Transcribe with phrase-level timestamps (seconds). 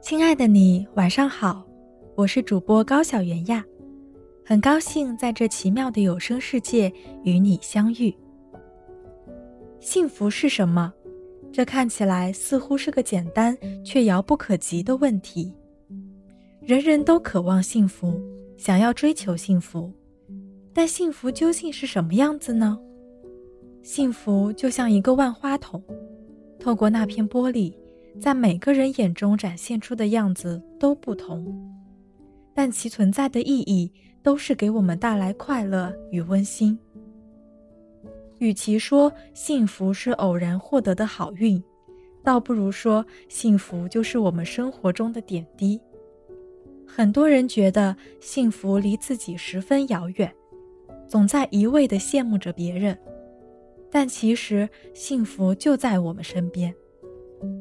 [0.00, 1.66] 亲爱的你，晚上好，
[2.14, 3.64] 我是主播高小圆呀，
[4.44, 6.92] 很高兴在这奇妙的有声世界
[7.24, 8.14] 与你相遇。
[9.80, 10.92] 幸福是什么？
[11.52, 15.52] 这看起来似乎是个简单却遥不可及的问题。
[16.60, 18.20] 人人都渴望幸福，
[18.56, 19.92] 想要追求幸福，
[20.72, 22.78] 但幸福究竟是什么样子呢？
[23.82, 25.82] 幸福就像一个万花筒，
[26.60, 27.74] 透过那片玻璃。
[28.20, 31.56] 在每个人眼中展现出的样子都不同，
[32.52, 33.90] 但其存在的意义
[34.22, 36.78] 都是给我们带来快乐与温馨。
[38.38, 41.62] 与其说幸福是偶然获得的好运，
[42.22, 45.80] 倒不如说幸福就是我们生活中的点滴。
[46.86, 50.32] 很多人觉得幸福离自己十分遥远，
[51.06, 52.98] 总在一味地羡慕着别人，
[53.90, 56.74] 但其实幸福就在我们身边。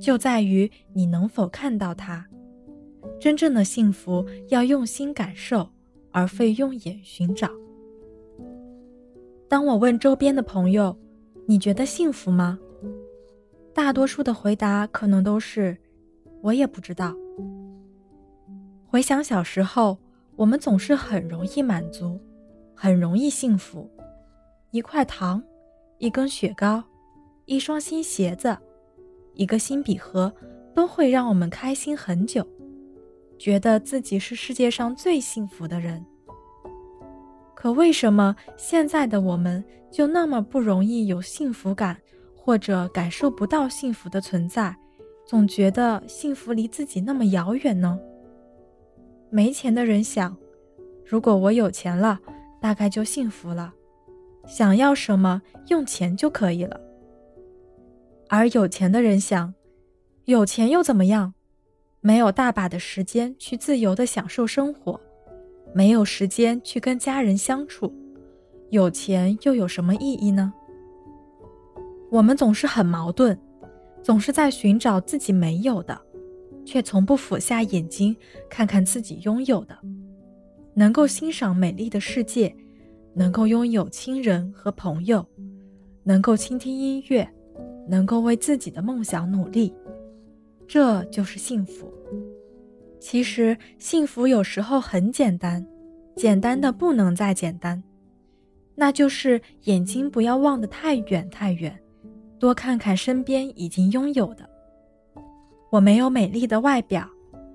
[0.00, 2.26] 就在于你能否看到它。
[3.20, 5.68] 真正的幸福要用心感受，
[6.10, 7.48] 而非用眼寻找。
[9.48, 10.96] 当我问周边的朋友
[11.46, 12.58] ：“你觉得幸福吗？”
[13.72, 15.76] 大多数的回答可能都是
[16.42, 17.14] ：“我也不知道。”
[18.86, 19.98] 回想小时候，
[20.36, 22.20] 我们总是很容易满足，
[22.74, 23.90] 很容易幸福。
[24.70, 25.42] 一块糖，
[25.98, 26.82] 一根雪糕，
[27.46, 28.56] 一双新鞋子。
[29.34, 30.32] 一个新笔盒
[30.74, 32.46] 都会让我们开心很久，
[33.38, 36.04] 觉得自己是世界上最幸福的人。
[37.54, 41.96] 可为什么现在的我们就那么不容易有幸福感，
[42.36, 44.76] 或者感受不到幸福的存在，
[45.26, 47.98] 总觉得幸福离自己那么遥远呢？
[49.30, 50.36] 没钱的人想，
[51.04, 52.20] 如果我有钱了，
[52.60, 53.72] 大概就幸福了，
[54.46, 56.78] 想要什么用钱就可以了。
[58.28, 59.54] 而有钱的人想，
[60.24, 61.34] 有钱又怎么样？
[62.00, 65.00] 没有大把的时间去自由的享受生活，
[65.72, 67.92] 没有时间去跟家人相处，
[68.70, 70.52] 有钱又有什么意义呢？
[72.10, 73.38] 我们总是很矛盾，
[74.02, 75.98] 总是在寻找自己没有的，
[76.64, 78.14] 却从不俯下眼睛
[78.50, 79.78] 看看自己拥有的。
[80.74, 82.54] 能够欣赏美丽的世界，
[83.14, 85.24] 能够拥有亲人和朋友，
[86.02, 87.26] 能够倾听音乐。
[87.88, 89.74] 能够为自己的梦想努力，
[90.66, 91.92] 这就是幸福。
[93.00, 95.66] 其实幸福有时候很简单，
[96.16, 97.82] 简单的不能再简单，
[98.74, 101.78] 那就是眼睛不要望得太远太远，
[102.38, 104.48] 多看看身边已经拥有的。
[105.70, 107.06] 我没有美丽的外表，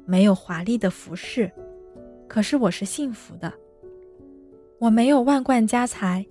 [0.05, 1.51] 没有华丽的服饰，
[2.27, 3.51] 可是我是幸福的。
[4.77, 6.25] 我没有万贯家财，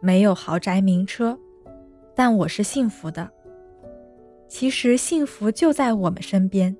[0.00, 1.38] 没有豪宅名车，
[2.16, 3.30] 但我是幸福的。
[4.52, 6.76] 其实幸福就在我们身边，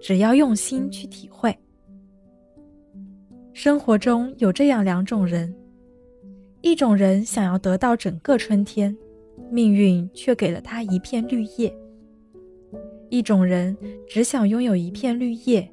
[0.00, 1.52] 只要用心去体会。
[3.52, 5.52] 生活中有这样两种人：
[6.60, 8.96] 一种人想要得到整个春天，
[9.50, 11.68] 命运却给了他一片绿叶；
[13.08, 13.76] 一种人
[14.08, 15.68] 只想拥有一片绿叶，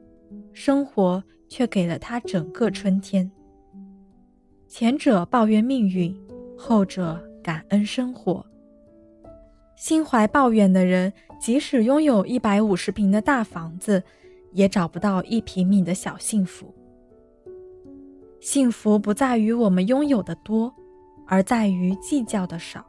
[0.53, 3.29] 生活却给了他整个春天。
[4.67, 6.19] 前者抱怨命运，
[6.57, 8.43] 后者感恩生活。
[9.77, 14.03] 心怀抱怨的人，即使拥有一百五十平的大房子，
[14.51, 16.73] 也找不到一平米的小幸福。
[18.39, 20.73] 幸福不在于我们拥有的多，
[21.27, 22.83] 而在于计较的少。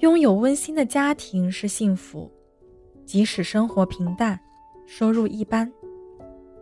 [0.00, 2.30] 拥有温馨的家庭是幸福，
[3.06, 4.38] 即使生活平淡，
[4.86, 5.72] 收入一般，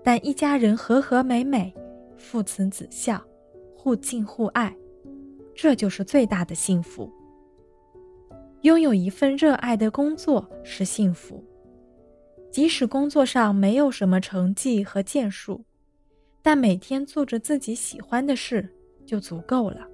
[0.05, 1.75] 但一家人和和美美，
[2.17, 3.21] 父慈子孝，
[3.75, 4.73] 互敬互爱，
[5.57, 7.13] 这就是最大的幸福。
[8.63, 11.45] 拥有一份热爱的工作是幸福，
[12.51, 15.63] 即使工作上没有什么成绩和建树，
[16.43, 18.69] 但每天做着自己喜欢的事
[19.07, 19.87] 就足够了。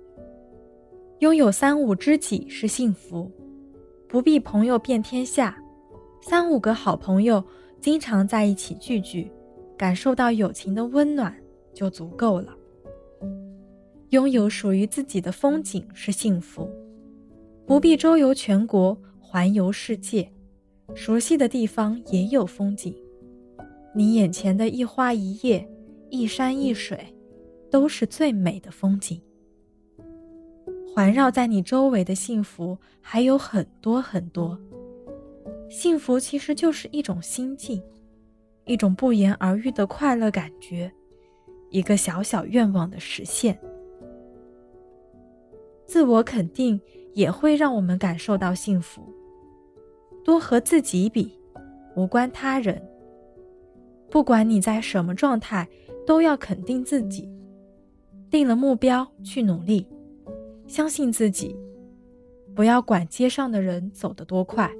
[1.18, 3.30] 拥有三五知己是幸福，
[4.08, 5.62] 不必朋友遍天下，
[6.22, 7.44] 三五个好朋友
[7.82, 9.30] 经常在一起聚聚，
[9.76, 11.36] 感受到友情的温暖
[11.74, 12.56] 就足够了。
[14.08, 16.70] 拥有属于自己的风景是幸福。
[17.66, 20.30] 不必周游全国，环游世界，
[20.94, 22.94] 熟悉的地方也有风景。
[23.94, 25.66] 你眼前的一花一叶、
[26.10, 26.98] 一山一水，
[27.70, 29.18] 都是最美的风景。
[30.94, 34.58] 环绕在你周围的幸福还有很多很多。
[35.70, 37.82] 幸福其实就是一种心境，
[38.66, 40.92] 一种不言而喻的快乐感觉，
[41.70, 43.58] 一个小小愿望的实现。
[45.86, 46.78] 自我肯定。
[47.14, 49.02] 也会让我们感受到幸福。
[50.22, 51.38] 多和自己比，
[51.96, 52.76] 无关他人；
[54.10, 55.68] 不管你在什么状态，
[56.06, 57.30] 都要肯定自己。
[58.30, 59.86] 定了目标去努力，
[60.66, 61.56] 相信自己。
[62.54, 64.70] 不要管街上的人走得多快，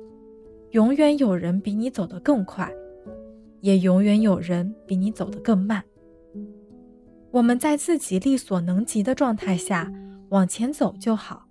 [0.71, 2.73] 永远有人比你走得更快，
[3.61, 5.85] 也永远有人比你走得更慢。
[7.31, 9.93] 我们在自己力所能及的状态下
[10.31, 11.47] 往前走就好，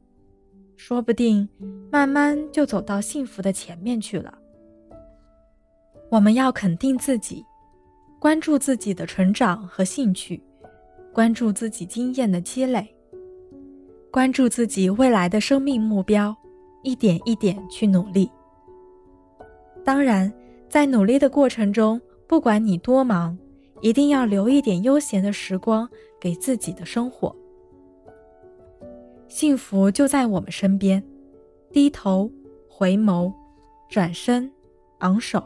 [0.86, 1.48] 说不定
[1.90, 4.38] 慢慢就走到幸福的前面去了。
[6.10, 7.42] 我们要肯定自己，
[8.20, 10.44] 关注自己的成长和兴趣，
[11.14, 12.86] 关注自己经验的积累，
[14.12, 16.36] 关注自己未来的生命目标，
[16.84, 18.30] 一点一点去努力。
[19.86, 20.30] 当然，
[20.68, 23.38] 在努力的过程中，不管你多忙。
[23.80, 27.34] 一定要留一点悠闲的时光给自己的生活。
[29.34, 31.04] 幸福就在我们身边，
[31.72, 32.32] 低头、
[32.70, 33.34] 回眸、
[33.90, 34.48] 转身、
[35.00, 35.44] 昂首，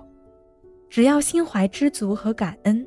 [0.89, 2.85] 只要心怀知足和感恩，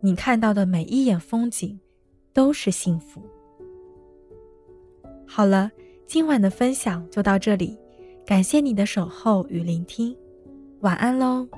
[0.00, 1.80] 你看到的每一眼风景
[2.34, 3.22] 都是幸福。
[5.26, 5.70] 好了，
[6.06, 7.74] 今晚的分享就到这里，
[8.26, 10.14] 感谢你的守候与聆听，
[10.80, 11.48] 晚安喽。